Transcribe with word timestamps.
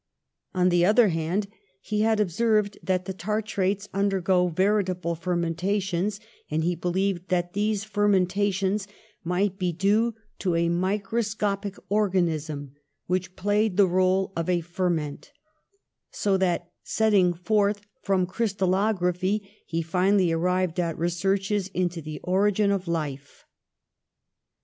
On 0.55 0.69
the 0.69 0.83
other 0.83 1.09
hand^ 1.11 1.45
45 1.45 1.45
46 1.45 1.45
PASTEUR 1.45 1.79
he 1.97 2.01
had 2.01 2.19
observed 2.19 2.77
that 2.81 3.05
the 3.05 3.13
tartrates 3.13 3.87
undergo 3.93 4.47
veri 4.47 4.83
table 4.83 5.13
fermentations, 5.13 6.19
and 6.49 6.63
he 6.63 6.73
believed 6.73 7.27
that 7.29 7.53
these 7.53 7.83
fermentations 7.83 8.87
might 9.23 9.59
be 9.59 9.71
due 9.71 10.15
to 10.39 10.55
a 10.55 10.69
microscopic 10.69 11.75
organism 11.87 12.71
which 13.05 13.35
pla3^ed 13.35 13.75
the 13.75 13.85
role 13.85 14.33
of 14.35 14.49
a 14.49 14.61
ferment; 14.61 15.33
so 16.09 16.35
that, 16.35 16.71
setting 16.81 17.31
forth 17.31 17.81
from 18.01 18.25
crystalography, 18.25 19.47
he 19.67 19.83
finally 19.83 20.31
arrived 20.31 20.79
at 20.79 20.97
researches 20.97 21.67
into 21.75 22.01
the 22.01 22.19
origin 22.23 22.71
of 22.71 22.87
life. 22.87 23.45